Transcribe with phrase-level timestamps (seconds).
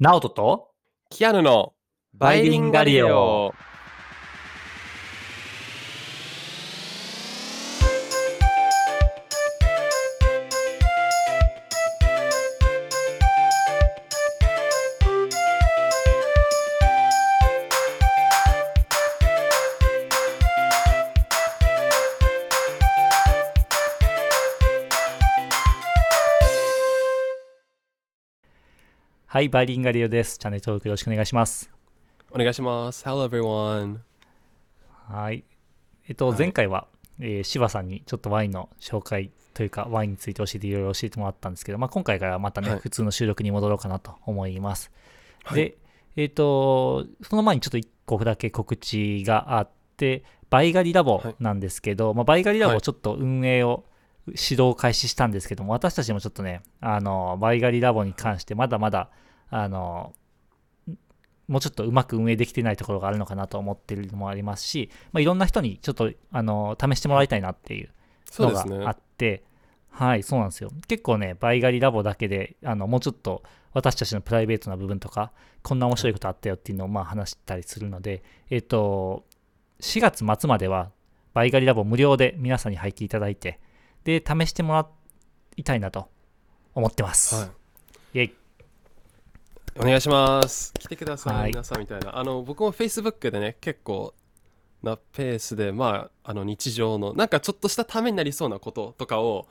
[0.00, 0.70] ナオトと
[1.08, 1.72] キアヌの
[2.14, 3.54] バイリンガリオ。
[29.34, 30.38] はい、バイリンガリオです。
[30.38, 31.68] チャンネル登録よろしくお願いします。
[32.30, 33.04] お願いします。
[33.04, 33.96] Hello everyone.
[35.08, 35.42] はい。
[36.06, 36.86] えっと、はい前回は、
[37.18, 44.92] えー、柴さんにちょっとワインの紹介というか、ワインについて教えていろいろ教えてもらったんですけど、まあ、今回からまたね、はい普通の収録に戻ろうかなと思います。
[45.42, 45.78] はいで、
[46.14, 53.82] えっと、その前にちょっと1個だけ告知があって、バイガリラボなんですけど、まあ、バイガリラボはいちょっと運営を
[54.26, 59.10] 指導を開始したんですけども、私たちもちょっとね、あの、バイガリラボに関してまだまだ、
[59.50, 60.14] あの、
[61.48, 67.90] もうちょっとうまく運営できてないところがあるのかなと思ってるのもありますし、まあ、いろんな人にちょっとあの試してもらいたいなっていう
[68.38, 68.92] のがあ。
[68.92, 69.44] って、
[69.90, 70.70] はい、そうなんですよ。
[70.88, 73.42] 結構ね、バイガリラボだけで、あのもうちょっと
[73.74, 79.24] 私たちのプライベートな部分とか、こんな面白いことあったよっていうのをまあ話したりするので、えっ、と、
[79.80, 80.90] 4月末までは
[81.34, 83.60] バイガリラボ無料で皆さんに入っていただいて、
[84.04, 84.86] で、試してもら
[85.56, 86.08] いたいなと
[86.74, 87.34] 思ってます。
[87.34, 87.50] は
[88.12, 88.18] い。
[88.18, 88.34] イェイ
[89.76, 90.72] お願いします。
[90.78, 92.16] 来てください、はい皆さんみたいな。
[92.16, 94.14] あの、僕も Facebook でね、結構
[94.82, 99.48] なペースで、まあ、あの、日常の、なんかちょっとしたためになりそうなこととかを、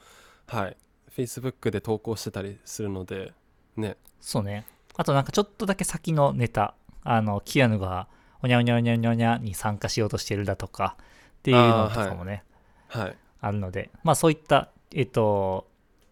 [0.47, 0.77] はい、
[1.15, 3.33] Facebook で投稿してたりするので、
[3.75, 3.97] ね。
[4.21, 4.65] そうね。
[4.95, 8.07] あとなんかちょっとだけ先のネタ、あの、キアヌが
[8.41, 10.95] おにゃおにゃおにゃおにゃおに参加しようとしてるだとか
[11.39, 12.43] っていうのとかもね、
[12.87, 13.17] はい。
[13.43, 15.67] あるので、まあそういった、えっ、と、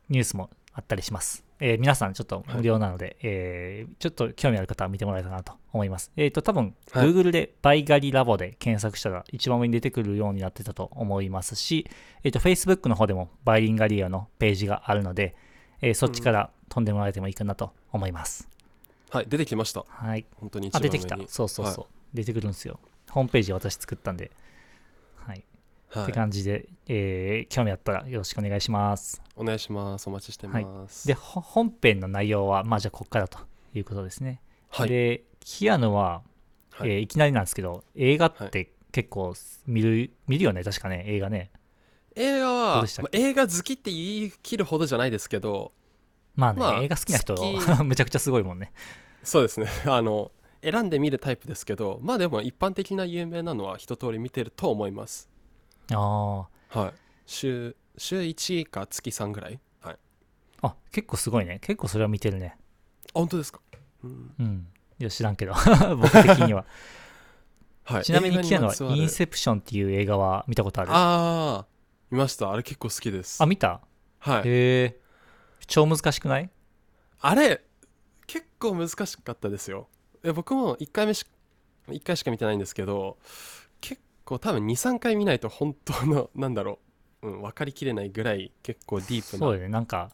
[0.10, 1.46] ニュースもあったりします。
[1.64, 6.12] えー皆さんちょっと無料なので、えーちょっと興味ある方は見てもらえたらなと思います。
[6.18, 11.90] えっ、と、多分、はい Google でバイガリラボで検索したら一番上に出てくるようになってたと思いますし、
[12.24, 15.36] えっ、と、Facebook の方でもバイリンガリアのページがあるので、
[15.82, 18.50] えーそっちから飛んでもらえてもいいかなと思います。
[19.12, 19.86] はい、出てきました。
[19.88, 20.26] はい。
[20.32, 20.92] あ、本当に一番上に。
[20.92, 21.18] 出てきた。
[21.28, 21.86] そうそうそう。
[22.14, 22.80] 出てくるんですよ。
[23.10, 24.32] ホームページ私作ったんで。
[25.92, 26.04] はい。
[26.04, 26.04] はい。
[26.06, 29.22] って感じで、えー興味あったらよろしくお願いします。
[29.36, 30.08] お願いします。
[30.08, 31.08] お待ちしてます。
[31.08, 33.40] で、ほ本編の内容は、まあじゃあこっからと
[33.74, 34.42] いうことですね。
[34.70, 34.90] はい。
[34.90, 36.22] で、キアヌは、
[36.72, 39.34] はいいえーいきなりなんですけど、映画って結構
[39.68, 41.52] 見る、見るよね、確かね、映画ね。
[42.16, 45.74] 映画どは、まあ映画好きって言い切るほどじゃないですけど、
[46.36, 48.72] まあね、まあ映画好きな人め ちゃくちゃすごいもんね。
[49.24, 50.32] そうですね あの
[50.64, 55.30] 選んでみるタイプですけどまあでも一般的な有名なのは一通り見てると思います
[55.94, 56.48] あ
[56.80, 56.94] はい。
[57.26, 59.60] 週週1か月3ぐらい？
[59.82, 59.98] はい。
[60.62, 60.68] あ。
[60.68, 61.60] あ、結構すごいね。
[61.62, 62.56] 結構それは見てるね。
[62.58, 63.60] あ本当ですか、
[64.04, 64.68] うん、うん。
[65.00, 65.54] いや、知らんけど、
[65.98, 66.66] 僕的には。
[67.84, 68.04] はい。
[68.06, 70.92] ちなみにキアヌはインセプションっていう映画は見たことある？
[70.92, 71.66] あああ
[72.10, 72.52] 見ました。
[72.52, 73.44] あれ結構好きです。
[73.46, 73.82] 見た？
[74.20, 74.42] はい。
[74.48, 75.00] へえ
[75.68, 76.50] 超難しくない？
[77.20, 77.64] あれ
[78.28, 79.88] 結構難しかったですよ。
[80.24, 81.26] え僕も1回目し
[81.88, 83.18] 1回しか見てないんですけど
[84.22, 86.80] 結構多分23回見ないと本当の なんだろ
[87.22, 89.40] う、うん、分かりきれないぐらい結構ディープな。
[89.40, 89.70] そうだよね。
[89.70, 90.12] なんか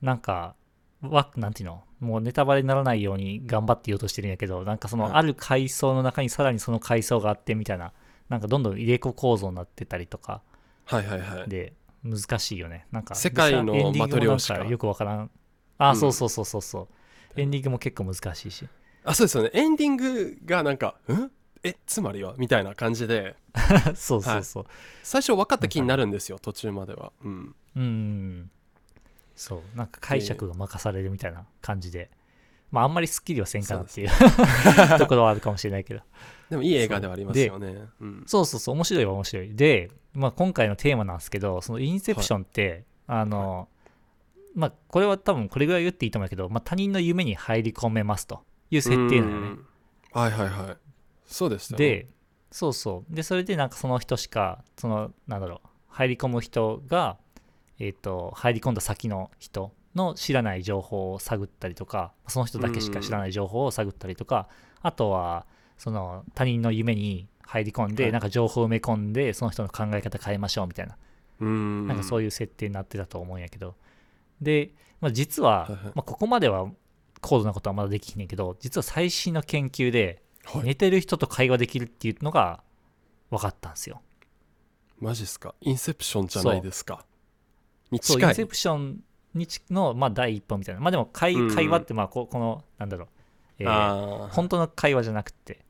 [0.00, 0.54] なんか
[1.02, 1.84] わなんていうの？
[2.00, 7.92] もうネタバレにならないように頑張って言おうとしてるんやけどなんかそはいのある階層の中にさらにその階層があってみたいな
[8.28, 10.42] なんかどんどん入れ子構造になってたりとか
[10.84, 11.48] はいはいはい。
[11.48, 12.86] で難しいよね。
[12.90, 15.30] なんか世界のマトリョーシカよくわからん。
[15.78, 15.96] あ、うん。
[15.96, 16.88] そうそうそうそうそ
[17.36, 17.40] う。
[17.40, 18.68] エンディングも結構難しいし。
[19.04, 19.50] あそうですよね。
[19.54, 21.30] エンディングがなんか「ん？
[21.64, 23.36] えつまりは?」みたいな感じで。
[23.94, 24.66] そうそうそう、
[25.02, 27.12] 最初分かった気になるんですよ途中までは。
[27.22, 27.54] うん。
[27.76, 28.50] うん。
[29.36, 29.76] そう。
[29.76, 32.10] なんか解釈が任されるみたいな感じで、
[32.70, 34.08] まああんまりスッキリはせんかなっていう
[34.98, 36.00] ところはあるかもしれないけど。
[36.50, 37.88] でもいい映画ではありますよね。
[38.00, 38.06] う。
[38.06, 38.24] ん。
[38.26, 39.54] そうそうそう面白いは面白い。
[39.54, 43.68] で、まあ、今回のテーマなんですけどそのインセプションって、あの、
[44.54, 49.46] まあこれは多分これぐらい言っていいと思うけど、まあ、他人の夢に入り込めますという設定なのよね。
[49.48, 49.66] うん。
[50.12, 50.76] はいはいはい
[51.32, 51.78] そうでしたね。
[51.78, 52.06] で
[52.50, 53.14] そうそう。
[53.14, 57.16] でそれでなんかその人しかそのなんだろう入り込む人が
[57.78, 64.48] えっ、と入り込んだ先の人の知らない情報を探ったりとかその人だけしか知らない情報を探ったりとか、
[64.82, 65.46] あとは
[65.78, 68.12] その他人の夢に入り込んで、はい。
[68.12, 70.96] なんか情報を埋め込んでその人の考え方変えましょうみたいな、
[71.40, 71.86] うん。
[71.86, 73.74] なんかそういう設定になってたと思うんやけど。
[74.40, 74.70] で、
[75.00, 76.70] まあ、実は、まあ、ここまでは
[77.20, 80.64] 高度なことはまだできひんねんけど実は最新の研究ではい。
[80.64, 82.62] 寝てる人と会話できるっていうのが
[83.30, 84.00] 分かったんですよ。
[84.98, 85.54] マジっすか？
[85.60, 87.04] インセプションじゃないですか。
[87.90, 89.00] にそう、インセプション
[89.34, 90.80] にちの、まあ、第一歩みたいな。
[90.80, 91.54] まあでも会、うん。
[91.54, 93.08] 会話って、まあこ、この、なんだろう、
[93.58, 95.64] えー本当の会話じゃなくて、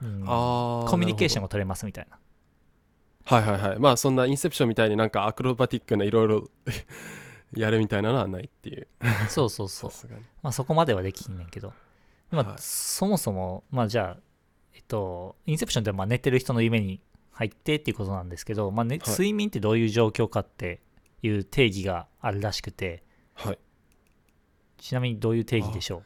[0.00, 0.24] うん。
[0.26, 2.18] あーコミュニケーションが取れますみたいな。
[3.26, 3.78] はいはいはい。
[3.78, 6.50] まあそんなインセプションみたいになんかアクロバティックないろいろ
[7.54, 8.88] やるみたいなのはないっていう。
[9.28, 9.90] そうそうそう。
[10.42, 11.72] まあ、そこまではできんねんけど、
[12.34, 12.56] まあはい。
[12.58, 14.22] そもそも、まあ、じゃあ、
[14.74, 17.00] えっと、インセプションってまあ寝てる人の夢に
[17.32, 19.10] 入ってっていうことなんですけど、まあねはい。
[19.10, 20.80] 睡眠ってどういう状況かって
[21.22, 23.02] いう定義があるらしくて、
[23.34, 23.58] はい。
[24.78, 26.02] ちなみにどういう定義でしょ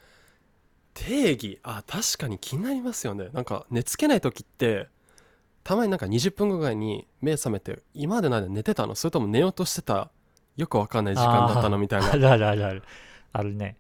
[0.95, 1.59] 定義？
[1.63, 3.29] あ確かに気になりますよね。
[3.33, 4.89] なんか寝つけない時って
[5.65, 8.95] たまになんか20分後ぐらいに目覚めて今までなんで寝てたの？
[8.95, 10.11] それとも寝ようとしてた？
[10.57, 11.79] よくわかんない時間だったの？
[11.79, 12.13] みたいうな。
[12.13, 12.83] あ るあるあるある。
[13.33, 13.77] あるね。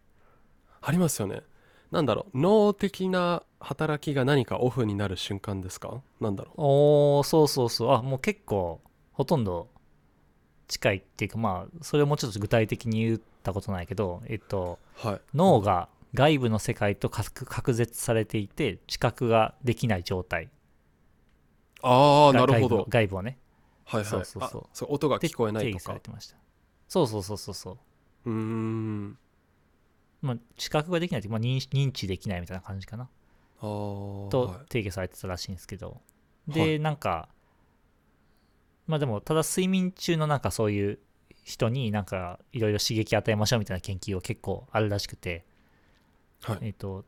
[0.80, 1.42] ありますよね
[1.90, 6.02] なんだろう脳的な働きが何かオフになる瞬間ですか？
[6.20, 7.90] なんだろおー、そうそうそう。
[7.92, 8.80] あ、もう結構、
[9.12, 9.68] ほとんど
[10.68, 15.20] 近いっていうか、まあ、それをもうちょっと具体的に言ったことないけど、えっと、うはい。
[15.34, 20.50] 脳が外部の世界と隔隔絶されていて知覚ができない状態。
[21.82, 22.86] ああなるほど。
[22.88, 23.38] 外部をね。
[23.84, 24.10] はいはい。
[24.10, 24.62] そうそうそう。
[24.64, 26.00] あそう音がで聞こえないとか。
[26.88, 27.70] そうそうそうそうそ
[28.26, 28.30] う。
[28.30, 29.18] うーん
[30.20, 33.08] まあ知覚ができないって、まあ、認認知できないみたいな感じかな。
[33.60, 34.68] とはい。
[34.68, 36.00] 定義されてたらしいんですけど、
[36.48, 36.80] はでい。
[36.80, 37.28] なんか
[38.86, 40.98] まあでもただ睡眠中のなんかそういう
[41.44, 45.44] 人になんかいろいろ刺激与えましょうみたいな研究は結構あるらしくて、
[46.42, 46.58] はい。
[46.62, 47.04] えっ、と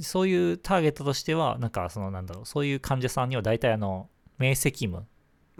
[0.00, 4.98] そういうターゲットとしてはなんかそのなんだろうそういう患者さんには大体あの明晰夢、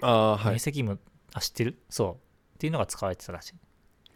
[0.02, 0.54] あーはい。
[0.54, 0.96] 明晰夢
[1.34, 1.78] あ知ってる？
[1.88, 2.14] そう。
[2.56, 3.54] っていうのが使われてたらしい。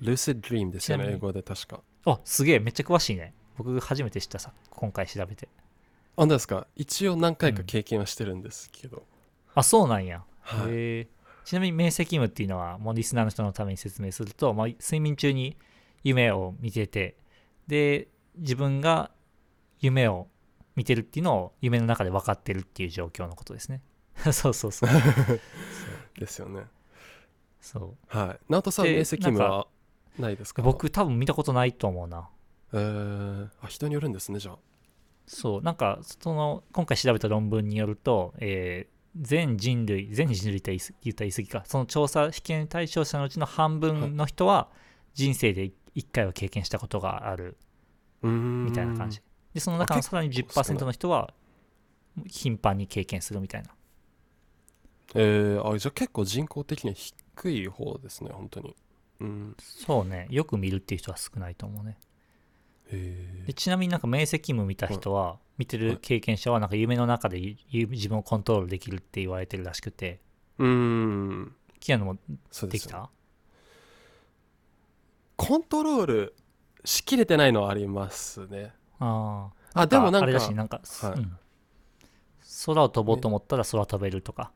[0.01, 3.35] ルーシッド・ドリームですよね英語で確かあすげえめっちゃ詳しいね。
[3.57, 5.49] 僕初めて知ったさ今回調べて。
[5.57, 5.61] あ
[6.17, 6.67] 本当ですか？
[6.77, 9.03] 一応何回か経験はしてるんですけど、
[9.55, 10.25] あそうなんや。
[10.41, 10.71] はい。
[10.71, 11.09] へえ。
[11.45, 15.57] ちなみに明晰夢っていうのはもうリスナーの人のために説明すると、まあ、睡眠中に
[16.03, 17.17] 夢を見てて
[17.67, 18.09] で
[18.39, 19.11] 自分が
[19.81, 20.29] 夢を
[20.75, 23.83] 見てるっていうのを夢の中で分かってるっていう状況のことですね。
[24.33, 24.91] そうそうそう。
[26.19, 26.63] ですよね。
[27.61, 28.17] そう。
[28.17, 28.41] はい。
[28.49, 29.67] 直人さんで明晰夢は？
[30.19, 30.63] ないですか？
[30.63, 32.29] 僕多分見たことないと思うな。
[32.73, 34.59] えー、あ人によるんですねじゃあ。
[35.27, 41.63] そうなんかその今回調べた論文によると、えー全人類全人類って言ったら言い過ぎか。
[41.67, 44.69] その調査試験対象者のうちの半分の人は
[45.15, 47.57] 人生で1回は経験したことがある。
[48.23, 49.23] みたいな感じ。
[49.53, 51.33] でその中のさらに結構少ない10%の人は
[52.27, 53.71] 頻繁に経験するみたいな。
[55.15, 58.75] えー、あじゃあ結構人口的には低い方ですね本当に
[59.21, 59.57] うん。
[59.59, 60.27] そうね。
[60.31, 61.99] よく見るっていう人は少ないと思うね。
[62.93, 70.21] へでちなみになんか明晰夢見た人は見てる経験者はなんか夢の中で自分をコントロールできるって言われてるらしくて。
[70.59, 71.55] ーうーん。
[71.81, 72.17] キアヌも
[72.69, 73.11] できた？
[75.37, 76.35] コントロール
[76.85, 78.73] しきれてないのはありますね。
[78.99, 81.13] あああでもなんかあれだしなんか、はい。
[81.13, 81.37] うん。
[82.67, 84.53] 空を飛ぼうと思ったら空飛べるとか、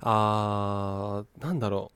[0.00, 1.95] あーなんだろう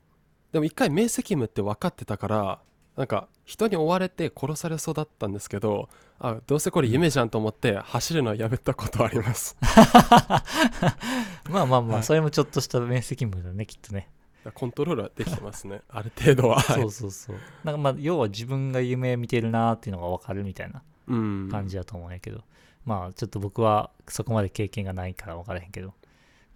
[0.53, 2.61] でも一回明晰夢って分かってたから
[2.97, 5.89] なんか人に追われて殺されそうだったんですけど
[6.19, 9.57] あどうせこれ夢じゃんと思って走るのはやめたことあります。
[11.51, 12.03] まあまあまあ、はい。
[12.03, 14.11] それもちょっとした明晰夢だねきっとね。
[14.53, 15.81] コントロールはできてますね。
[15.89, 16.61] ある程度は。
[16.61, 16.81] はい。
[16.83, 17.37] そうそうそう。
[17.65, 21.49] なんかまあ要は自分が夢見てるなーっていうのが分かるみたいなうん。
[21.51, 22.43] 感じだと思うんやけど、
[22.85, 25.95] まあちょっと僕はそこまで経験がないから分からへんけど。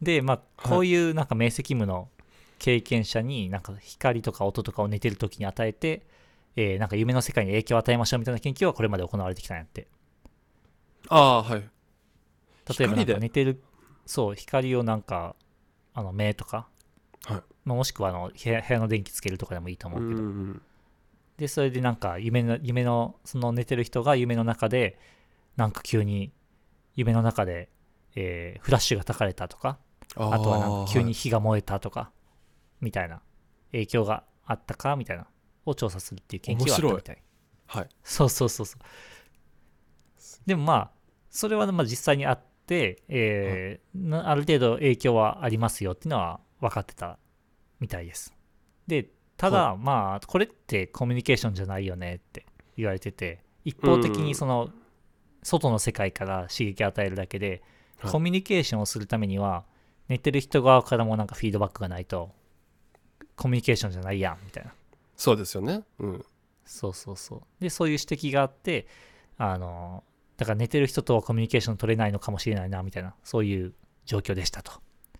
[0.02, 2.10] でまあこういうなんか明晰夢の
[2.58, 6.06] 経験者になんか光とか音とかを寝てる時に与えて、
[6.56, 9.88] えーなんか夢の世界に影響を与えましょうみたいな研究はこれまで行われてきたんやって。
[11.08, 11.70] ああーはい。
[12.78, 13.62] 例えばなんか寝てる
[14.06, 15.36] そう光をなんか
[15.94, 16.66] あの目とか、
[17.26, 17.42] はい。
[17.64, 20.60] まあ、もしくはあの部屋部屋の電気つけるとかでもいいと思うけど、ん
[21.36, 24.98] でそれでなんか夢の夢のその寝てる人が夢の中で
[25.56, 26.32] なんか急に
[26.96, 27.68] 夢の中で、
[28.14, 29.78] えーフラッシュが焚かれたとか
[30.16, 31.14] ああとはなんか急にはい。
[31.14, 32.10] 火が燃えたとか、
[32.80, 33.20] みたいな
[33.72, 35.26] 影響があったかみたいな
[35.66, 37.22] を調査するっていう研究があったみたい。
[37.66, 37.88] はい。
[38.02, 38.80] そうそうそうそう。
[40.46, 40.90] でもまあ
[41.30, 47.18] それはまあ実際にあって、えーなある程度影響はありますよっていうのは分かってた
[47.80, 48.32] みたいです。
[48.86, 54.70] でただ、まあこれってコミュニケーションじゃないよねって言われてて一方的にその
[55.42, 57.62] 外の世界から刺激を与えるだけで、
[57.98, 58.12] はい。
[58.12, 59.64] コミュニケーションをするためには
[60.08, 62.30] 寝てる人側からもなんかフィードバックがないと
[63.36, 64.72] コミュニケーションじゃないやんみたいな。
[65.16, 65.82] そうですよね。
[65.98, 66.24] うん。
[66.64, 67.42] そうそうそう。
[67.60, 68.86] でそういう指摘があって
[69.36, 70.04] あの
[70.36, 73.14] だから寝てる人とはコミュニケーション取れないのかもしれないなみたいな。
[73.22, 73.74] そういう
[74.04, 74.72] 状況でしたと。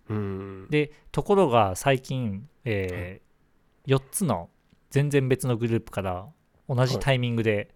[0.09, 0.67] うん。
[0.69, 3.21] でところが最近、え
[3.87, 4.49] 4つの
[4.89, 6.27] 全然別のグループから
[6.67, 7.73] 同じタイミングで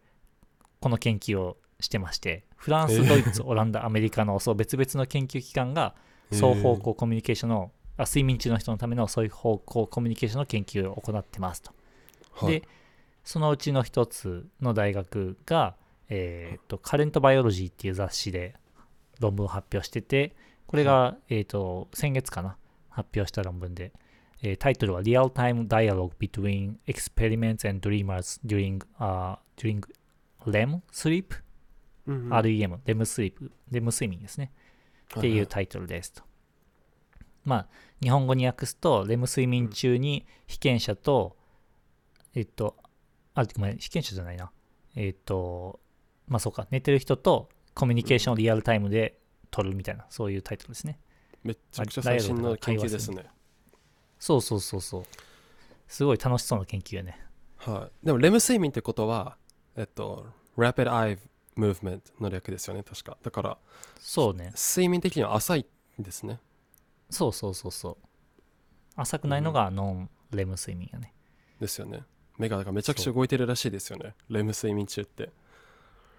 [0.79, 3.07] この研究をしてましてフランスえー。
[3.07, 5.95] ドイツオランダアメリカのそう別々の研究機関が
[6.31, 11.71] 双方向コミュニケーションのあ睡眠中の人のためのそういう方向コミュニケーションの研究を行ってますと。
[12.31, 12.61] はい。
[12.61, 12.67] で
[13.23, 15.75] そのうちの一つの大学が、
[16.07, 18.55] えー、とカレントバイオロジーっていう雑誌で
[19.19, 20.35] 論文を発表してて
[20.67, 22.57] これが、えー、と先月かな
[22.89, 23.91] 発表した論文で、
[24.41, 29.83] えータイトルは Real Time Dialogue Between Experiments and Dreamers During,、uh, during
[30.45, 31.25] REM Sleep、
[32.07, 32.33] うんうん。
[32.33, 34.51] REM REM Sleep REM 睡眠ですね。
[35.17, 36.28] っていうタイトルですと。
[37.49, 37.67] まあ、
[37.99, 41.35] 日本語に訳すと、レム睡眠中に被験者と、
[42.35, 42.75] えっと、
[43.33, 44.51] あ、ごめん、被験者じゃないな。
[44.95, 45.79] えっと、
[46.27, 50.99] まあそうか、寝てる人とコミュニケーションをリアルタイムで取るみたいな、そういうタイトルですね。
[51.43, 53.25] めっちゃくちゃ最新の研究ですね
[54.19, 55.03] そうそうそうそう。
[55.87, 57.19] すごい楽しそうな研究やね。
[57.57, 59.37] はいでもレム睡眠ってことは
[59.75, 61.17] えっと Rapid Eye
[61.57, 63.57] Movement の略ですよね確かだから
[63.99, 64.53] そうね。
[64.55, 65.65] 睡眠的には浅い
[65.99, 66.39] んですね
[67.09, 67.97] そうそうそうそう。
[68.95, 71.13] 浅くないのがノンレム睡眠やね。
[71.59, 72.03] ですよね。
[72.37, 74.15] 目がめちゃくちゃ動いてるらしいですよね。
[74.29, 75.31] レム睡眠中って。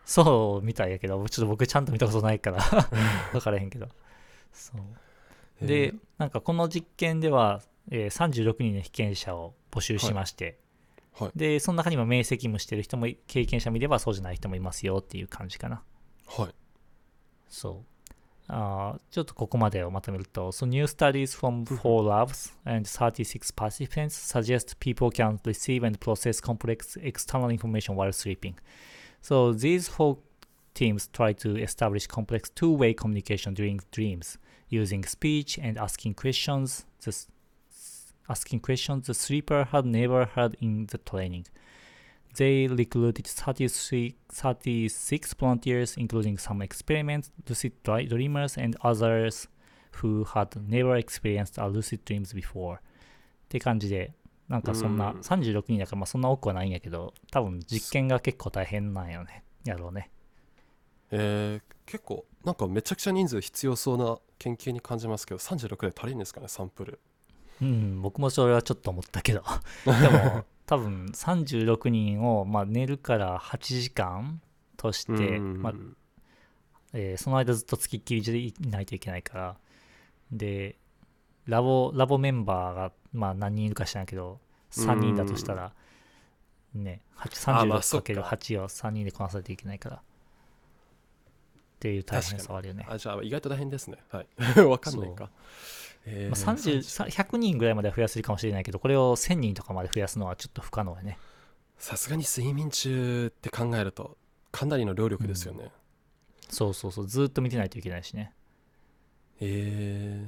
[0.04, 2.60] そうみたいやけど、ちょっと僕ちゃんと見たことないから。
[3.32, 3.88] 分からへんけど。
[4.52, 4.72] そ
[5.62, 5.66] う。
[5.66, 10.58] で、えーなんかこの実験では、えー36人の被験者を募集しまして、
[11.12, 11.28] はい。
[11.28, 11.38] はい。
[11.38, 15.82] でその中にも明晰夢してる人も経験者もいればそうじゃない人もいますよっていう感じかな。
[16.26, 16.54] はい。
[17.48, 17.99] そう
[18.49, 25.97] あーちょっとここまでをまとめると So new studies from four labs and 36 participants suggest people can receive and
[25.97, 28.53] process complex external information while sleeping
[29.21, 30.17] So these four
[30.75, 34.37] teams try to establish complex two-way communication during dreams
[34.69, 36.85] using speech and asking questions.
[37.01, 37.27] The, s-
[38.29, 41.47] asking questions the sleeper had never heard in the training.
[42.36, 49.48] They recruited 33, 36 volunteers, including some experiments, lucid dreamers, and others
[50.00, 52.76] who had never experienced a lucid dreams before.
[52.76, 52.80] っ
[53.48, 54.14] て感じで、
[54.48, 59.42] なんかそんなうん36人だからまあそんな多くはないんやけど、多分実験が結構大変なんよね。
[59.64, 60.10] やろうね。
[61.10, 67.00] えー結構なんかめちゃくちゃ人数必要そうな研究に感じますけど36で足りるんですかねサンプル
[67.60, 69.42] うん、僕もそれはちょっと思ったけど。
[69.84, 74.40] でも、多分36人を、まあ、寝るから8時間
[74.76, 75.72] として、うんまあ
[76.92, 79.56] えーその間ずっとつきっきりでいないといけないから、
[80.30, 80.76] で、
[81.46, 84.38] ラボ、ラボメンバーが、まあ何人いるか知らんけど、
[84.70, 85.72] 3人だとしたら、
[86.72, 87.00] ね、
[87.46, 88.12] あまあそっか。
[88.12, 90.00] 36×8 を3人でこなさないといけないから、っ
[91.80, 92.86] ていう大変さはあるよね。
[92.88, 93.98] あじゃあ意外と大変ですね。
[94.08, 94.28] はい。
[94.62, 95.30] わかんないか
[96.06, 96.46] えー。
[96.46, 101.18] まあ、30さ100人ぐらいまでは増やせるかもしれないけど、これを1000人とかまで増やすのはちょっと不可能やね。
[101.78, 104.18] さすがに睡眠中って考えると
[104.52, 105.70] かなりの労力ですよね、
[106.50, 108.34] そうそうそう、ずーっと見てないといけないしね。
[109.40, 110.26] え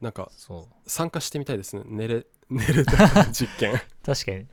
[0.00, 0.90] ー、なんかそう。
[0.90, 1.82] 参加してみたいですね。
[1.86, 3.80] 寝れ 寝る時の実験。
[4.04, 4.46] 確かに。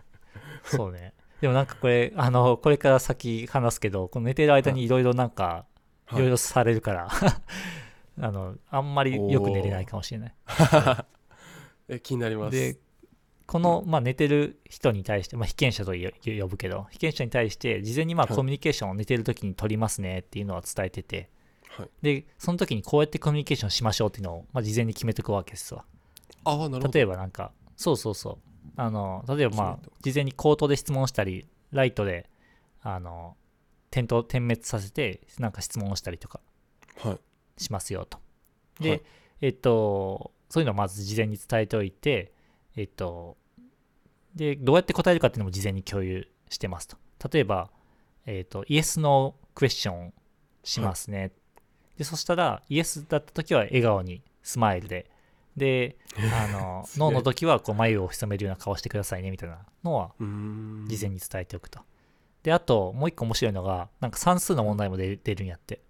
[0.64, 1.14] そうね。
[1.42, 4.88] でもなんかこれ、あの、これから先話すけど、この寝てる間にい。
[4.88, 5.66] ろいろなんか、
[6.12, 6.22] いはい。
[6.22, 7.10] ろいろされるから、
[8.20, 10.36] あの、あんまりよく寝れないかもしれない。
[11.88, 12.58] え気になります。
[12.58, 12.78] で、
[13.46, 18.36] この、まあ、寝てる人に対して、まあ、被験者とよ呼ぶけど、被験者に対して、事前にまあはい。
[18.36, 21.30] コミュニケーションを寝てる時に取りますねっていうのは伝えてて、
[21.70, 21.90] はい。
[22.02, 25.86] で、その時にこうやってコミュニケーションしましょうっていうのを、まあ、事前に決めておくわけですわ。
[26.46, 26.92] ああなるほど。
[26.92, 28.38] 例えばなんか、そうそうそう。
[28.78, 32.30] あの、例えばまあ事前に口頭で質問したり、ライトで、
[32.82, 33.36] あの、
[33.92, 36.40] 点と点滅させて、なんか質問をしたりとか。
[36.98, 37.20] はい
[37.58, 38.20] しますよと。
[38.80, 39.02] で、はい
[39.42, 42.32] えっと、そういうのをまず事前に伝えておいて、
[42.76, 43.38] えっと、
[44.36, 46.98] で、どうやって答えるかっていうのも事前に共有してますと。
[47.32, 47.70] 例えば、
[48.26, 50.14] えっと、イエスのクエスチョン
[50.64, 51.32] しますね。
[51.98, 55.10] で、そしたら、イエスだった時は笑顔に、スマイルで、
[55.56, 55.98] で、
[56.34, 61.80] あの、 すげえノーの時はこう眉を潜めるような顔してくださいねみたいなのは事前に伝えておくと。
[62.44, 65.82] で、あと、もう一個面白いのが、なんか算数の問題も出出るんやって。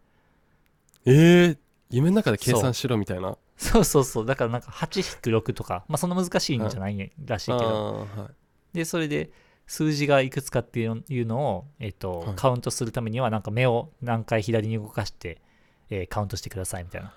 [1.05, 1.57] えー、
[1.89, 4.25] 夢の中で計算しろみたいなそうそうそう。
[4.25, 9.31] だからなんか8-6とか、まあそんな難しいんじゃないらしいあけど、ーはいで、それで
[9.65, 15.41] 数字がいくつかっていういうのを、えっと、はいカウントするためには、なんか目を何回左に動かして、
[15.89, 17.13] えーカウントしてくださいみたいな。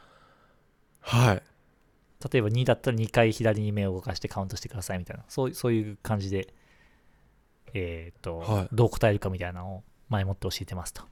[1.00, 1.42] はい
[2.32, 5.24] 例えば2だったら2回左に目を動かしてカウントしてくださいみたいな。
[5.28, 6.52] そうそういう感じで、
[7.74, 11.02] えっと、はいどう答えるかみたいなのを前もって教えてますと。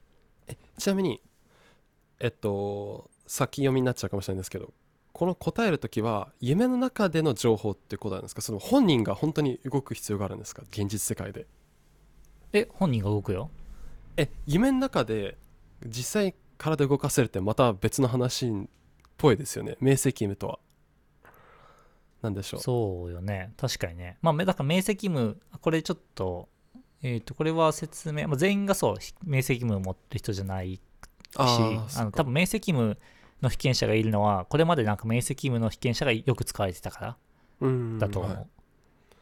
[0.79, 1.21] ちなみに
[2.21, 4.73] えっと先読みになっちゃうかもしれないんですけど
[5.13, 8.43] この答える時は夢の中での情報ってことなんですか？
[8.43, 10.63] その本人が本当に動く必要があるんですか？
[10.71, 11.47] 現実世界で。
[12.53, 13.51] え、本人が動くよ？
[14.19, 15.39] え夢の中で
[15.87, 18.53] 実際体動かせるってまた別の話っ
[19.17, 19.77] ぽいですよね。
[19.81, 20.59] 明晰夢とは。
[22.23, 22.61] なんでしょう？
[22.61, 23.55] そうよね。
[23.57, 24.19] 確かにね。
[24.21, 26.49] まあだから明晰夢これちょっと
[27.03, 30.81] えっ、とこれは説明、まあ、全員がそう明晰夢を持ってる人じゃないし
[31.37, 32.97] ああの多分明晰夢
[33.43, 37.17] の被験者がいるのはこれまでなんか明晰夢の被験者がよく使われてたから
[37.61, 38.47] 分だと思う、はい。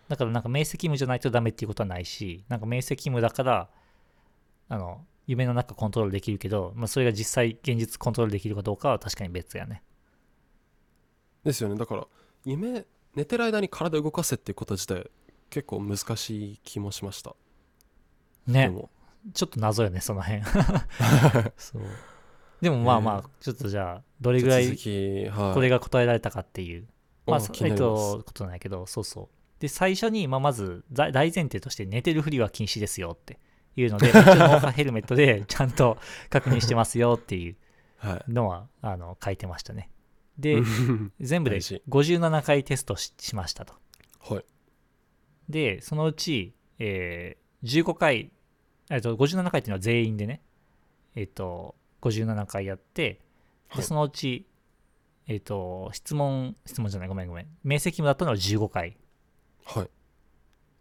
[0.08, 3.68] だからなんか明晰夢じゃないとダメっていうことはないしなんか明晰夢だから
[4.68, 9.82] あの夢の中コントロールできるけど、まあ、それが実際現実コントロールできるかどうかは確かに別やね。
[11.42, 11.76] ですよね。
[11.76, 12.06] だから
[12.44, 15.10] 夢寝てる間に体動かせっていうこと自体
[15.50, 17.34] 結構難しい気もしました。
[18.46, 18.90] でねも
[19.32, 20.42] ちょっと謎よねその辺。
[21.56, 21.82] そう。
[22.60, 26.86] でもまあまあちょっとじゃあどれぐらいこれが答えられたかっていう。
[27.26, 29.28] まあ、そえっと、ことなんやけど、そうそう。
[29.60, 33.38] で、最初に、まあ、まず、大大前提として、寝てるふりは禁止ですよって
[33.76, 34.12] いうので、
[34.72, 35.96] ヘルメットでちゃんと
[36.28, 37.56] 確認してますよっていう
[37.96, 38.30] はい。
[38.30, 39.90] のは、あの、書いてましたね。
[40.38, 43.74] で、うん全部で大事57回テストししましたと。
[44.20, 44.44] はい。
[45.48, 48.30] で、そのうち、えー15回、
[48.90, 50.42] えっと、57回っていうのは全員でね、
[51.14, 53.20] えっと、57回やって、で、
[53.68, 53.82] はい。
[53.82, 54.46] そのうち、
[55.26, 57.46] えっと、質問、質問じゃない、ごめんごめん。
[57.64, 58.96] 明晰夢だったのは15回。
[59.64, 59.90] はい。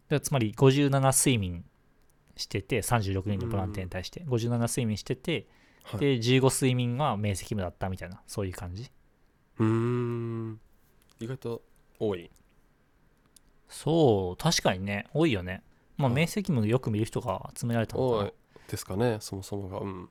[0.08, 1.64] でつまり57睡眠
[2.36, 4.22] してて36人のボランティアに対して。
[4.24, 5.46] 57睡眠してて、
[5.82, 6.00] はい。
[6.00, 8.90] で15睡眠が明晰夢だったみたいなそういう感じ。
[9.58, 10.60] うーん。
[11.20, 11.62] 意外と
[11.98, 12.30] 多い。
[13.68, 15.62] そう確かにね多いよね
[15.96, 18.32] まあはい明晰夢よく見る人が集められたのか
[18.68, 19.78] ですかねそもそもが。
[19.80, 20.08] うん。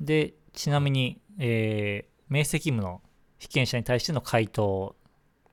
[0.00, 3.00] でちなみに、えー明晰夢の
[3.38, 4.94] 被験者に対しての回答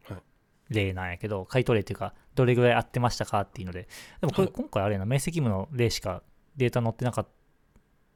[0.10, 0.22] はい。
[0.70, 3.88] 例なんやけど、回答例っていうかどれぐらい合ってましたかっていうので。
[4.20, 4.54] でもこれはい。
[4.54, 6.22] 今回あれやな明晰夢の例しか
[6.58, 7.28] データ載ってなかっ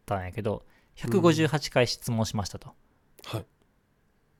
[0.06, 0.66] たんやけど
[0.98, 2.74] 158回質問しましたと、
[3.24, 3.46] はい。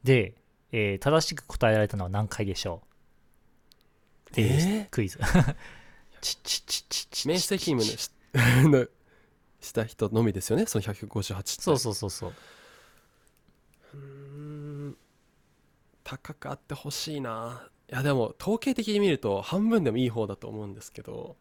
[0.04, 0.36] で、
[0.74, 2.82] えー正しく答えられたのは何回でしょ
[4.28, 4.30] う？
[4.32, 4.90] っていうえー？
[4.90, 5.18] クイズ
[6.22, 7.72] チッチッチッチッ明晰
[8.62, 8.88] 夢の
[9.62, 12.34] した人のみですよねその158ってそうそうそうそう
[13.94, 14.98] うん
[16.04, 21.36] 高くあってほしいないやでも統計的に見ると半分でもいい方だと思うんですけど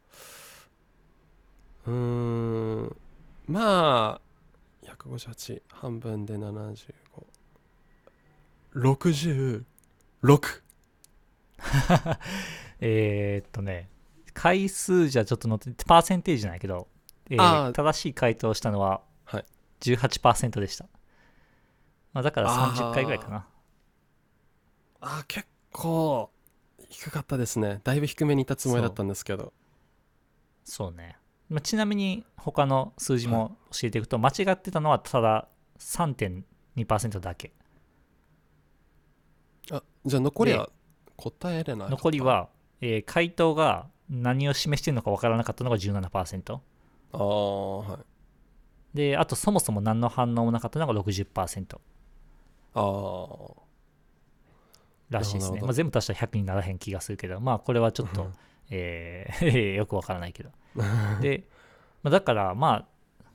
[1.87, 2.97] うん
[3.47, 4.29] まあ
[4.87, 6.37] 158半分で
[8.75, 10.62] 7566
[12.81, 13.88] えっとね、
[14.38, 16.87] 回数じゃちょっと載って、パーセンテージなんやけど、
[17.29, 19.44] えー正しい回答をしたのははい
[19.81, 20.87] 18%でした。
[22.12, 23.48] まあ、だからあー30回ぐらいかな。
[25.01, 26.31] あー結構
[26.88, 29.53] 低かったですねだいぶ低めにいたつもりだったんですけど
[30.64, 31.18] そうね。
[31.48, 35.48] まあ、ちなみに他の数字も教えていくと、間違ってたのはただ
[35.81, 37.53] 3.2%だけ。
[39.72, 40.70] あじゃあ残りは
[41.16, 46.55] 答えれない残りは、えー回答が何を示しているのか分からなかったのが17%。
[46.55, 47.99] ああはい
[48.94, 51.79] で、あとそもそも何の反応もなかったのが60%
[52.75, 53.62] ああ
[55.11, 55.61] らしいですね。
[55.61, 58.33] まあ、全部足したら100にならへん気がするけど、まあこれはちょっとうん、
[58.71, 60.51] えー よくわからないけど。
[61.21, 61.47] で、
[62.03, 62.87] まあ、だからま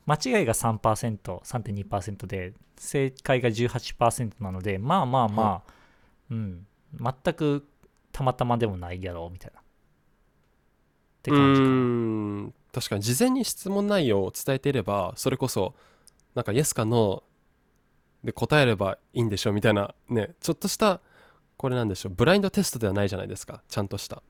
[0.06, 0.78] あ、間違いが3%、
[1.40, 5.72] 3.2%で、正解が18%なので、まあまあまあ、
[6.30, 7.66] うん、全く
[8.12, 9.63] たまたまでもないやろうみたいな。
[11.24, 11.72] ってう感じかな。
[11.72, 11.78] ー
[12.48, 15.74] ん確かに事前に質問内容を伝えていればそれこそ
[16.34, 21.00] なんかイエスかノーで答えればいいんでしょうみたいなねちょっとした
[21.56, 24.22] これなんでしょうブラインドテストではないじゃないですかちゃんとした、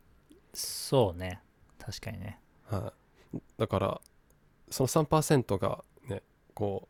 [0.52, 1.40] そうね。
[1.78, 2.38] 確かにね。
[2.66, 2.92] は
[3.35, 4.00] い、だから
[4.70, 6.22] その3%がね
[6.54, 6.88] こ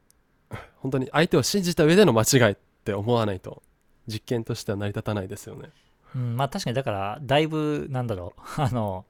[0.50, 3.62] う 本当に相手を信じた上での間違いって思わないと
[4.06, 5.70] 実験としては成り立たないですよね
[6.14, 9.04] うん、まあ確かにだから、だいぶ、なんだろう、 あの、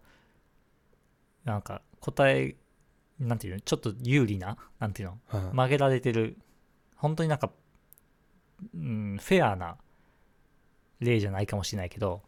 [1.44, 2.57] なんか答え、
[3.18, 6.37] なんていうの、ちょっと有利な、なんていうの、はい曲げられてる、
[6.96, 7.50] 本当になんか、
[8.74, 9.76] うん、フェアな
[11.00, 12.22] 例じゃないかもしれないけど、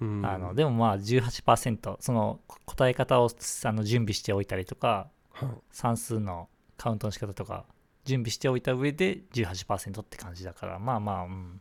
[0.00, 0.26] うん。
[0.26, 3.30] あのでもまあ18%、その答え方を
[3.64, 5.48] あの準備しておいたりとか、はい。
[5.70, 7.64] 算数のカウントの仕方とか、
[8.04, 11.60] 準備しておいた上で18%って感じだから、まあまあ、うん。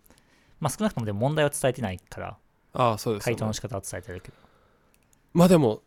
[0.60, 2.38] まあ少なくともでも問題は伝えてないから、
[2.74, 3.36] ああそうですよね。
[3.36, 4.38] 回答の仕方は伝えてるけど。
[5.34, 5.82] まあでも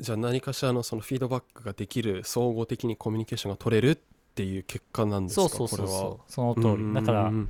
[0.00, 3.98] じゃあ何かしらのそのフィードバックができる総合的にコミュニケーションが取れるっ
[4.34, 5.48] ていう結果なんですか？
[5.48, 5.98] そうそうそうこれは。
[5.98, 6.94] そう、その通り。
[6.94, 7.48] だからう、ん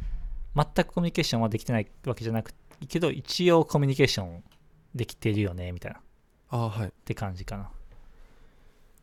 [0.57, 2.53] 全くコミュニケーションはできてないわけじゃなく
[2.89, 4.43] けど、一応コミュニケーション
[4.95, 5.99] できてるよね、みたいな。
[5.99, 6.03] っ
[6.51, 6.93] ああはい。
[7.05, 7.71] て感じかな。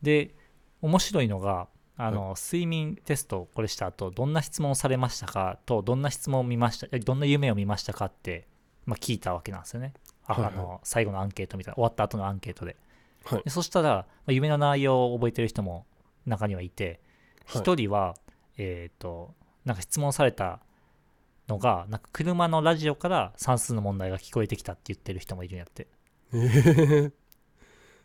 [0.01, 0.33] で、
[0.81, 8.47] 面白いのが、あの、睡眠テストをこれした後どんな質問をされましたかとどんな質問を見ましたえどんな夢を見ましたかって、
[8.85, 9.93] まあ、聞いたわけなんですよね。
[10.25, 10.53] あ,、はいはい。
[10.53, 12.75] あの最後のアンケートみたいな終わった後のアンケートで
[13.25, 13.43] はい。
[13.43, 15.85] でそしたら、まあ、夢の内容を覚えてる人も
[16.25, 17.01] 中にはいて
[17.45, 17.61] はい。
[17.61, 18.15] 一人は、
[18.57, 19.33] えっ、と
[19.65, 20.61] なんか質問された
[21.47, 25.87] のがなんか車のラジオから算数の問題が聞こえてきたって言ってる人もいるんやって。
[26.33, 27.11] えー、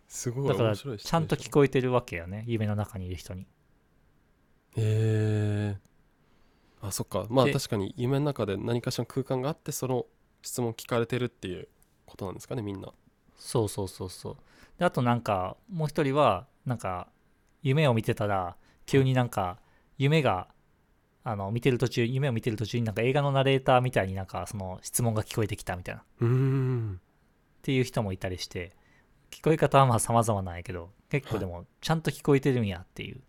[0.09, 3.47] すごいだからちゃんと聞こえてるわけよね夢の中にいる人に。
[4.77, 7.27] えー、あそっか。
[7.29, 10.07] まあで確かに夢の中で何かしらの空間があってその
[10.43, 11.69] 質問聞かれてるっていう
[12.07, 12.89] ことなんですかねみんな。
[13.37, 14.37] そうそうそうそう
[14.81, 17.09] であとなんかもう一人はなんか
[17.63, 19.59] 夢を見てたら急になんか
[19.99, 20.49] 夢が
[21.23, 26.01] あの見てる途中夢を見てる途中になんか映画のナレーターみたいになんかその質問が聞こえてきたみたいな。
[26.01, 26.99] っ
[27.63, 28.75] ていう人もいたりして
[29.31, 33.21] 聞こえ方はまあ様々なんやけど結構でもちゃんと聞こえてるんやっていう。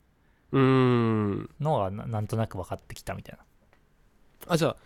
[0.53, 3.43] のがななんとなく分かってきたみたいな。
[4.47, 4.77] あじゃあ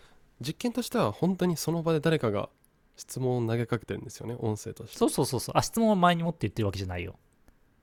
[0.41, 2.49] 実験としては本当にその場で誰かが
[2.95, 4.97] 質問を投げかけてるんですよね音声として。
[4.97, 5.57] そうそうそうそう。
[5.57, 7.15] あ質問を前に持って言ってるわけじゃないよ。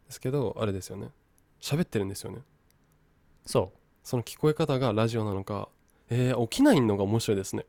[0.07, 1.09] ですけどあれですよね。
[1.61, 2.41] 喋ってるんですよね。
[3.47, 3.79] そう。
[4.03, 5.69] その聞こえ方がラジオなのか
[6.11, 7.65] えー、起きないのが面白いですね、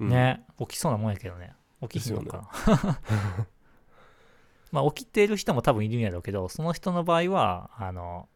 [0.00, 0.44] うん、ね。
[0.58, 1.54] 起きそうなもんやけどね。
[1.88, 3.00] 起きひんのかな、
[4.72, 8.28] まあ起きてる人も多分いるんやろうけどその人の場合はあの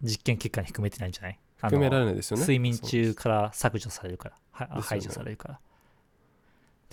[0.00, 1.40] 実験結果に含めてないんじゃない？
[1.56, 2.42] 含められないですよね。
[2.42, 4.66] 睡眠中から削除されるから。
[4.68, 4.82] ね。
[4.82, 5.60] 排除されるから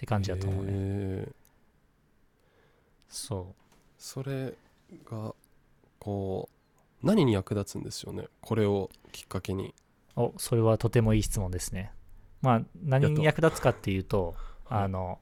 [0.02, 0.72] って感じだと思うね。
[0.74, 1.34] えー。
[3.08, 3.54] そ
[4.00, 4.56] それ
[5.06, 5.36] が
[6.00, 6.50] こ
[7.04, 8.26] う何に役立つんですよね？
[8.42, 9.76] これをきっかけに。
[10.16, 11.92] うおそれはとてもいい質問ですね。
[12.42, 14.34] まあ何に役立つかっていうと
[14.66, 14.84] はい。
[14.86, 15.20] あの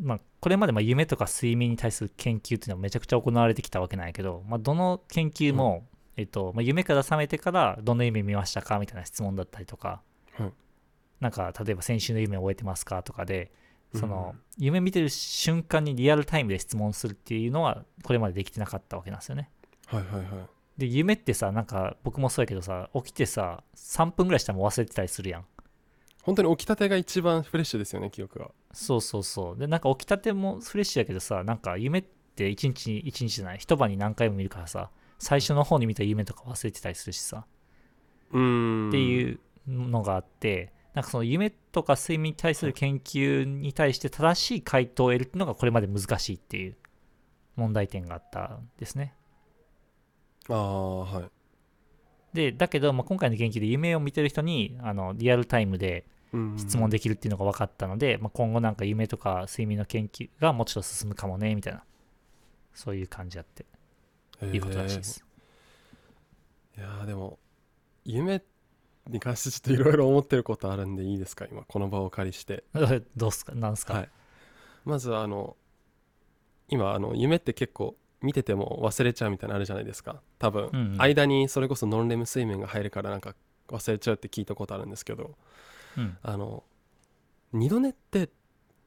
[0.00, 5.84] まあ、これまでまあ夢とか睡眠に対する研究っていうのはめちゃくちゃ行われてきたわけなんやけど、まあ、どの研究も、
[6.16, 8.78] えっとまあ、夢から覚めてからどんな夢見ましたか？
[8.78, 10.00] みたいな質問だったりとか、
[10.34, 10.52] はい
[11.20, 13.52] なんか例えば先週の夢覚えてますかとかで
[13.94, 14.40] その、うん。
[14.58, 19.50] 夢見てる瞬間にリアルタイムで質問するっていうのはこれまでできてなかったわけなんですよね。
[19.86, 20.28] はいはいはい。
[20.78, 25.44] で夢ってさなんか僕もそうやけどさ起きてさ3分ぐらいしたらもう忘れてたりするやん。
[26.22, 29.58] 本当に起きたてが一番フレッシュですよね記憶がそうそうそう。
[29.58, 37.46] で、なんか起きたてもフレッシュやけどさ、なんか夢って一日に、一日じゃない、一晩に何回も見るからさ、最初の方に見た夢とか忘れてたりするしさ、
[38.32, 38.88] うーん。
[38.88, 46.76] っていうのがあって、なんかその夢とか睡眠に対する研究に対して正しい回答を得るっていうのがこれまで難しいっていう
[47.54, 49.14] 問題点があったんですね。
[50.48, 52.36] ああはい。
[52.36, 61.84] で、だけど、まあ、今回の研究で夢を見てる人にあのリアルタイムでうん質問できるっていうのが分かったので、まあ、今後なんか夢とか睡眠の研究がもうちょっと進むかもねみたいな。
[62.74, 63.64] そういう感じあって
[64.46, 65.24] いうことらしいです、
[66.76, 67.38] いやーでも
[68.04, 68.42] 夢
[69.08, 71.46] に関してちょっといろいろ思ってることあるんでいいですか？
[71.50, 72.64] 今この場をお借りして。
[73.16, 73.54] どうすか？
[73.54, 74.08] なんすか、はい。
[74.84, 75.56] まずあの
[76.68, 80.20] 今あの夢って結構見てても忘れちゃうみたいなのあるじゃないですか。
[80.38, 81.00] 多分、うんうん。
[81.00, 83.34] 間にそれこそノンレム睡眠が入るからなんか
[83.68, 85.36] 忘れちゃうって聞いたことあるんですけど。
[85.96, 86.62] うん、あの
[87.52, 88.28] 二度寝って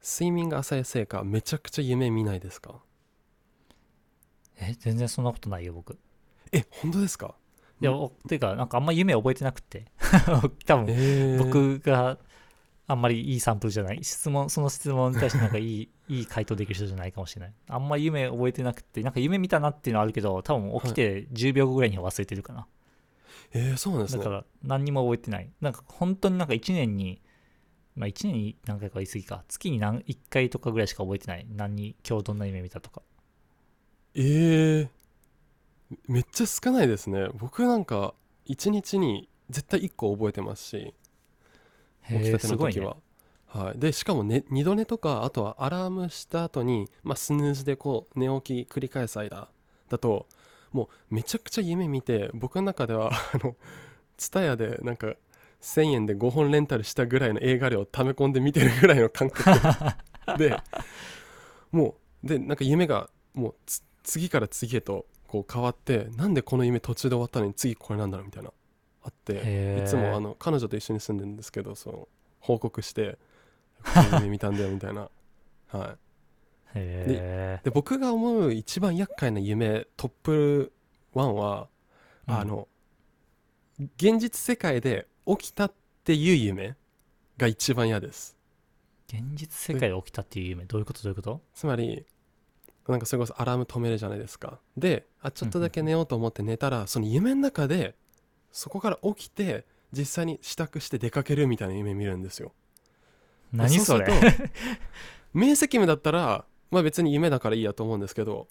[0.02, 2.76] 睡眠が浅いせいかめちゃくちゃ夢見ないですか？
[4.56, 5.98] え全然そんなことないよ僕。
[6.52, 7.34] え本当ですか？
[7.80, 9.86] いや、おていうかなんかあんま夢覚えてなくて
[10.66, 12.18] 多分えー、僕が
[12.86, 14.02] あんまりいいサンプルじゃない。
[14.02, 17.54] 質問その質問に対してなんかいい いい回答できる人じゃないかもしれない。
[17.68, 22.66] あんまり夢覚えてなくてなんか夢見たなっていうのはあるけど多分起きて10秒後ぐらいには忘れてるかな、
[23.52, 24.24] えー、そうなんですね。
[24.24, 25.50] だから何にも覚えてない。
[25.60, 27.22] なんか本当になんか1年に
[27.94, 29.44] まあ1年に何回かは言い過ぎか。
[29.48, 31.46] 月に何1回とかぐらいしか覚えてない。
[31.48, 33.02] 何に今日どんな夢見たとか。
[34.14, 34.88] えー、
[36.08, 37.28] めっちゃ少ないですね。
[37.34, 38.14] 僕なんか
[38.46, 40.94] 1日に絶対1個覚えてますし
[42.08, 42.96] 起きたての時は、
[43.46, 49.48] はい、でしかも、ね、二度寝とかあとはアラームした後にまあ、スヌーズでこう寝起き繰り返す間
[49.88, 50.26] だと
[50.72, 53.56] もうめちゃくちゃ夢見て僕の中では あの
[54.18, 55.14] TSUTAYA でなんか
[55.60, 59.50] 1000円で5本レンタルしたぐらいの映画量を溜め込んで見てるぐらいの感覚。
[60.38, 60.56] で
[61.70, 68.50] もうでなんか夢がもうつ次から次へとこう変わってなんでこの夢途中で終わったのに次これなんだろうみたいな
[69.04, 72.08] あっていつもあの彼女と一緒に住んでるんですけどその
[72.40, 73.18] 報告して
[73.82, 75.10] 「こういう夢見たんだよ」みたいな。
[75.68, 75.96] はい、へ
[76.74, 80.72] えで僕が思う一番厄介な夢トップ
[81.14, 81.68] 1は、
[82.28, 82.34] うん。
[82.34, 82.68] あの
[83.96, 85.72] 現実世界で起きたっ
[86.04, 86.76] ていう夢
[87.38, 88.36] が一番嫌です。
[89.08, 90.64] 現実世界で起きたっていう夢？
[90.66, 91.02] どういうこと？
[91.02, 91.40] どういうこと？
[91.54, 92.06] つまり
[92.86, 94.60] なんかそれこそアラーム止めるじゃないですか。
[94.76, 97.96] であちょっとだけ寝ようと思って寝たら、その夢の中で
[98.52, 102.52] そこから起きて実際に支度して出かけるみたいな夢見るんですよ。
[103.52, 104.06] 何それ？
[105.34, 108.48] 明晰夢だったらまあ別に夢だからいいやと思うんですけど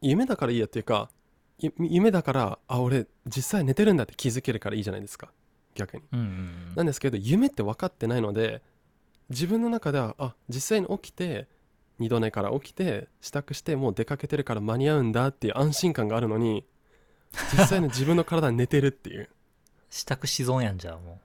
[0.00, 1.10] 夢だからいいやっていうか
[1.58, 5.32] い夢だからあ俺実際寝てるんだって気づけるからいいじゃないですか。
[5.74, 6.02] 逆に。
[6.12, 6.72] うんうん。
[6.76, 8.62] なんですけど夢って分かってないので
[9.30, 11.48] 自分の中ではあ実際に起きて
[11.98, 16.64] 二度寝から起きて支度してもう出かけてるから間に合うんだっていう安心感があるのに
[17.52, 19.28] 実際の自分の体に寝てるっていう。
[19.90, 21.20] 支度し損やんじゃあも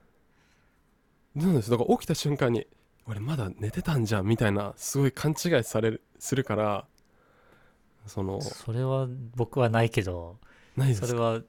[1.36, 2.68] なんですだから起きた瞬間に
[3.08, 6.86] 俺まだ寝てたんじゃんみたいなすごい勘違いされるするから
[8.06, 10.38] そのうそれは僕はないけど
[10.78, 11.08] ないですか？
[11.08, 11.42] それは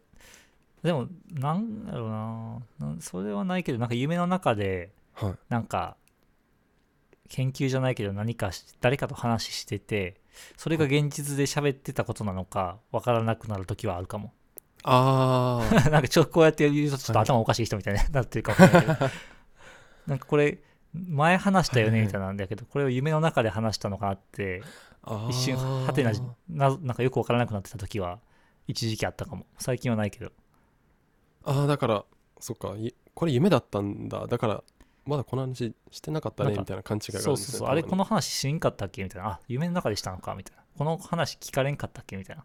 [0.82, 5.34] でもなんだろうなそれはないけどなんか夢の中ではい。
[5.50, 5.96] なんか
[7.28, 10.16] 研究じゃないけど何かし誰かと話してて
[10.56, 14.32] それが現実で喋ってたことなのかわからなくなる時はあるかも
[14.82, 18.96] ああ なんかちょっとこうやって言うとちょっと頭おかしい人みたいになってるかもしれない。
[18.96, 19.10] け ど
[20.06, 20.58] なんかこれ
[20.92, 24.62] 前話したよねみたいなんだけどこれを夢の中で話したのかなって
[25.28, 26.12] 一瞬はてな
[26.48, 28.18] ななんかよくわからなくなってた時は
[28.66, 29.46] 一時期あったかも。
[29.58, 30.32] 最近はないけど。
[31.44, 32.04] ああだから
[32.38, 34.26] そっかいこれ夢だったんだ。
[34.26, 34.62] だから
[35.06, 37.68] まだこの話してなかったねみたいな勘違いがあるんですねそうそうそう。
[37.68, 39.02] あれこのの話しんかったっけ？
[39.04, 39.28] みたいな。
[39.28, 42.16] あ夢の中でしたのかみたいなこの話聞かれんかったっけ？
[42.16, 42.44] みたいな。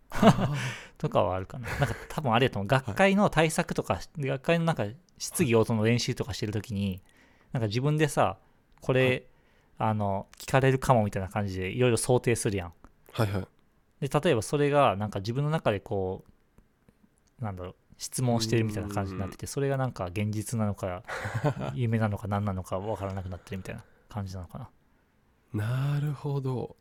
[0.98, 1.68] とかはあるかな。
[1.70, 2.68] なんか多分あれやと思う。
[2.68, 4.86] 学会の対策とか、学会のなんか
[5.18, 7.02] 質疑応答の練習とかしてる時に
[7.54, 8.38] なんか自分でさ
[8.82, 9.28] これ、
[9.78, 12.74] あの聞かれるかもみたいな感じでいろいろ想定するやん。
[13.14, 13.40] はいは
[14.02, 14.08] い。
[14.08, 16.24] で例えばそれがなんか自分の中でこ
[17.40, 21.04] うなんだろう質問してるみたいな感じになっててそれがなんか現実なのか
[21.76, 24.70] 夢なのか何なのか分からなくなってるみたいな感じなのかな。
[25.54, 26.76] なるほど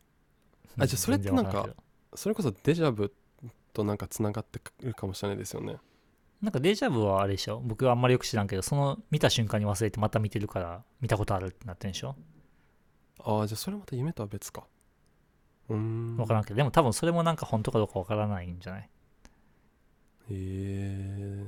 [0.79, 1.68] あじゃあそれってなんか
[2.14, 3.12] それこそデジャブ
[3.72, 5.77] となんかつながってくるかもしれないですよね。
[6.42, 7.61] なんかデジャブはあれでしょ？
[7.64, 12.14] 僕はあんまりよく知らんけどその見た瞬間に忘れてまた見てるから見たことあるってなってるんでしょ？
[13.24, 14.64] ああじゃあそれまた夢とは別か。
[15.70, 16.16] うーん。
[16.16, 18.83] 分からんけどでも多分それもなんか本当かどうか分からないんじゃない？
[18.83, 18.88] へ
[20.31, 21.44] え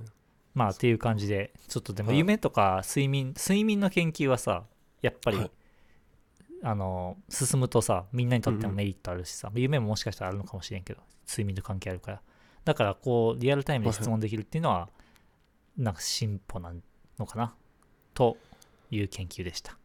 [0.54, 2.18] まあっていう感じでちょっとでもはい。
[2.18, 4.64] 夢とか睡眠睡眠の研究はさ
[5.02, 5.50] やっぱり、はい
[6.62, 8.70] あの進むとさみんなにとってうんうん。
[8.70, 12.22] もメリットあるしさ、夢ももしかしたらあるのかもしれんけど睡眠と関係あるから。
[12.64, 14.88] だからこうリアルタイムで質問できるっていうのは
[15.76, 16.72] なんか進歩な
[17.18, 17.54] のかな
[18.14, 18.36] と
[18.90, 19.76] いう研究でした。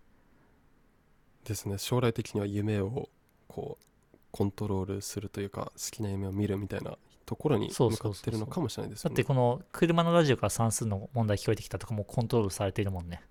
[1.43, 1.77] ですね。
[1.77, 3.09] 将来的には夢を
[3.47, 3.85] こう
[4.31, 9.13] コントロールするというか好きな夢を見るみたいなところにそう向かってるのかもしれないですね。
[9.13, 13.21] ってこの車のラジオから算数の問題聞こえてきたとかもコントロールされているもんね。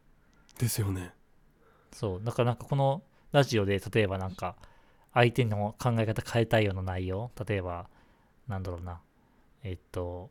[0.58, 1.12] ですよね。
[1.92, 2.24] そう。
[2.24, 4.56] だからなんかこのラジオで例えばなんか
[5.14, 7.30] 相手の考え方変えたいような内容。
[7.46, 7.88] 例えば
[8.48, 9.00] なんだろうな。
[9.62, 10.30] えっと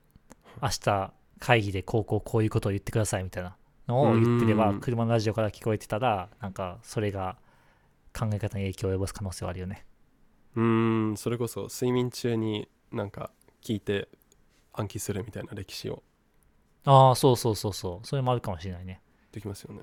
[0.62, 3.56] 明日会議でこうこうこういうことを言ってくださいみたいな。
[3.88, 4.80] のを言ってればうん。
[4.80, 7.38] 車のラジオから聞こえてたらなんかそれが
[8.18, 9.86] 考え方に影響を及ぼす可能性はあるよね。
[10.56, 11.18] うーん。
[11.18, 13.32] それこそ睡眠中になんか
[13.64, 14.08] 聞いて
[14.74, 16.04] 暗記するみたいな歴史を。
[16.86, 18.08] ああそうそうそうそう。
[18.08, 19.82] それもあるかもしれないね、できますよね。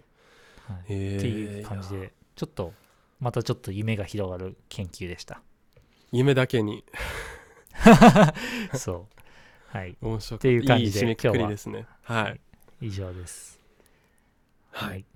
[0.69, 0.93] はい。
[0.93, 2.73] へえっていう感じでちょっと
[3.21, 5.41] またちょっと夢が広がる研究でした。
[6.13, 6.85] 夢だけに。
[8.75, 9.09] そ
[9.73, 9.77] う。
[9.77, 9.97] はい。
[10.01, 11.87] 面白くっていう感じでいい締めくですね。
[12.03, 12.41] はい。
[12.81, 13.59] 以上です。
[14.71, 15.07] はい、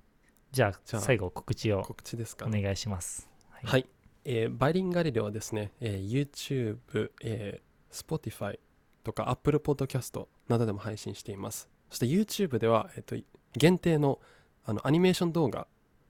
[0.51, 3.29] じゃあじゃあ最後告知を告知ですかお願いします。
[3.51, 3.65] はい。
[3.65, 3.87] はい、
[4.25, 8.57] えーバイリンガリレオはですね、えー YouTube、えー Spotify
[9.03, 11.69] とか Apple Podcast などでも配信しています。
[11.89, 13.15] そして YouTube では、えー、と
[13.55, 14.19] 限定の
[14.65, 15.67] あのアニメーション動画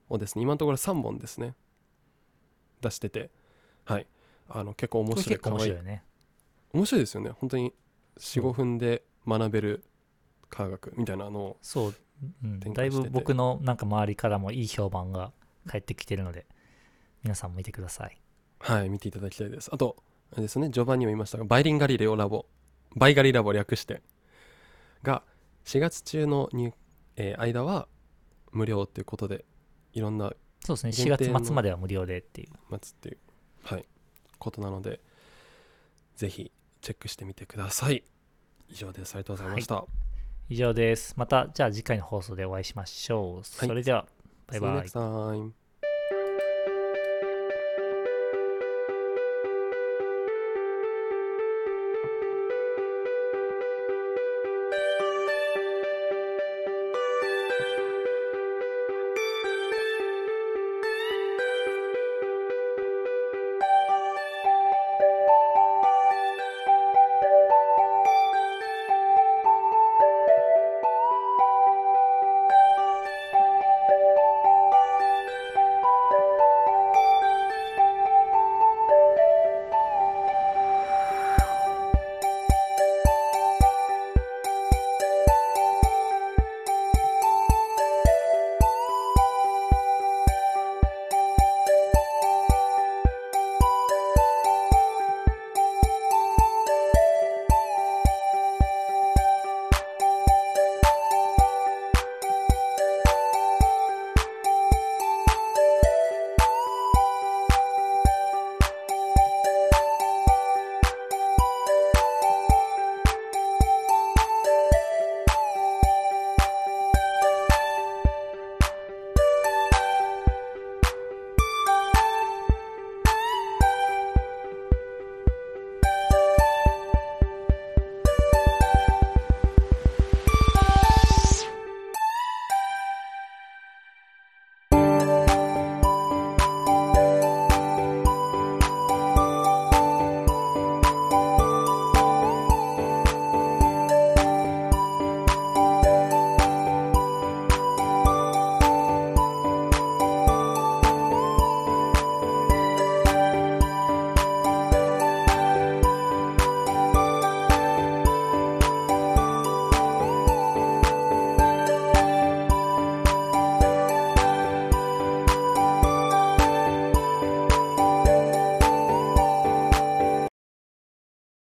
[0.08, 1.54] をですね今のところ3本ですね
[2.82, 3.30] 出してて。
[3.84, 4.06] はい。
[4.48, 6.02] あの結構面白い面白いよね
[6.74, 7.30] 面白いですよね。
[7.30, 7.72] 本当に
[8.18, 9.84] 45分で学べる
[10.50, 11.94] 科学みたいなのをそう、
[12.44, 15.32] うん、だいぶ僕のなんか周りからもいい評判が
[15.66, 16.46] 返ってきてるので
[17.22, 18.18] 皆さんも見てください。
[18.58, 19.70] はい見ていただきたいです。
[19.72, 19.96] あと
[20.32, 22.46] あれですね序盤にも言いましたがバイリンガリレオラボ
[22.96, 24.02] バイガリラボ略して。
[25.02, 25.22] が
[25.64, 26.72] 4月中の入、
[27.16, 27.88] えー間は
[28.52, 29.44] 無料っていうことで
[29.92, 30.32] いろんな
[30.64, 30.90] そうですね。
[30.90, 32.48] 4限定の月末までは無料でっていう。
[32.70, 33.18] 待つっていう
[33.64, 33.86] はい。
[34.38, 35.00] ことなので
[36.16, 38.04] ぜひチェックしてみてください。
[38.68, 39.14] 以上です。
[39.14, 39.84] ありがとうございました、
[40.48, 41.14] 以上です。
[41.16, 44.06] またじゃあ次回の放送でお会いしましょう、それでは
[44.48, 45.61] バイバイ